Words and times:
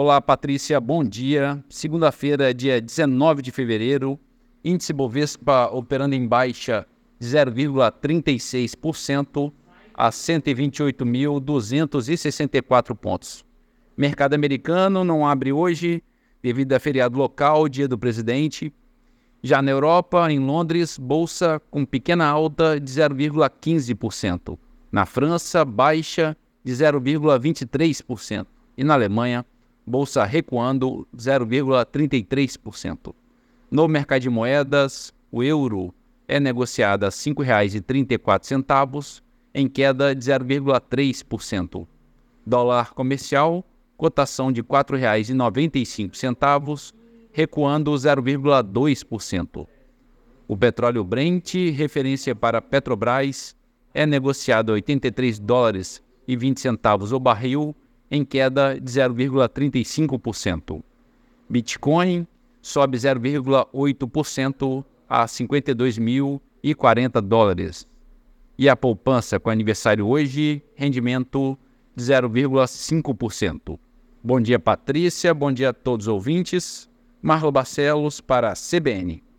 Olá, 0.00 0.20
Patrícia, 0.20 0.80
bom 0.80 1.02
dia. 1.02 1.60
Segunda-feira, 1.68 2.54
dia 2.54 2.80
19 2.80 3.42
de 3.42 3.50
fevereiro, 3.50 4.16
índice 4.64 4.92
Bovespa 4.92 5.68
operando 5.72 6.14
em 6.14 6.24
baixa 6.24 6.86
de 7.18 7.26
0,36% 7.26 9.52
a 9.92 10.10
128.264 10.10 12.94
pontos. 12.94 13.44
Mercado 13.96 14.34
americano 14.34 15.02
não 15.02 15.26
abre 15.26 15.52
hoje 15.52 16.00
devido 16.40 16.74
a 16.74 16.78
feriado 16.78 17.18
local, 17.18 17.68
dia 17.68 17.88
do 17.88 17.98
presidente. 17.98 18.72
Já 19.42 19.60
na 19.60 19.72
Europa, 19.72 20.30
em 20.30 20.38
Londres, 20.38 20.96
bolsa 20.96 21.60
com 21.72 21.84
pequena 21.84 22.24
alta 22.24 22.78
de 22.78 22.88
0,15%. 22.88 24.56
Na 24.92 25.04
França, 25.04 25.64
baixa 25.64 26.36
de 26.62 26.70
0,23%. 26.70 28.46
E 28.76 28.84
na 28.84 28.94
Alemanha, 28.94 29.44
bolsa 29.88 30.24
recuando 30.24 31.04
0,33%. 31.16 33.12
No 33.70 33.86
mercado 33.88 34.22
de 34.22 34.30
moedas, 34.30 35.12
o 35.32 35.42
euro 35.42 35.92
é 36.28 36.38
negociado 36.38 37.02
a 37.04 37.08
R$ 37.08 37.12
5,34, 37.12 39.22
em 39.54 39.66
queda 39.66 40.14
de 40.14 40.24
0,3%. 40.24 41.86
Dólar 42.46 42.94
comercial, 42.94 43.64
cotação 43.96 44.52
de 44.52 44.60
R$ 44.60 44.68
4,95, 44.68 46.92
recuando 47.32 47.90
0,2%. 47.92 49.66
O 50.46 50.56
petróleo 50.56 51.02
Brent, 51.04 51.54
referência 51.74 52.34
para 52.34 52.62
Petrobras, 52.62 53.54
é 53.92 54.06
negociado 54.06 54.70
a 54.70 54.74
83 54.74 55.38
dólares 55.38 56.02
e 56.26 56.34
20 56.36 56.60
centavos 56.60 57.12
o 57.12 57.20
barril, 57.20 57.76
em 58.10 58.24
queda 58.24 58.78
de 58.80 58.90
0,35%. 58.90 60.82
Bitcoin 61.48 62.26
sobe 62.60 62.98
0,8% 62.98 64.84
a 65.08 65.24
52.040 65.26 67.20
dólares. 67.20 67.86
E 68.58 68.68
a 68.68 68.76
poupança 68.76 69.38
com 69.38 69.50
aniversário 69.50 70.06
hoje, 70.06 70.62
rendimento 70.74 71.56
de 71.94 72.02
0,5%. 72.04 73.78
Bom 74.22 74.40
dia, 74.40 74.58
Patrícia. 74.58 75.32
Bom 75.32 75.52
dia 75.52 75.70
a 75.70 75.72
todos 75.72 76.06
os 76.06 76.12
ouvintes. 76.12 76.88
Marlo 77.22 77.52
Barcelos 77.52 78.20
para 78.20 78.50
a 78.50 78.54
CBN. 78.54 79.22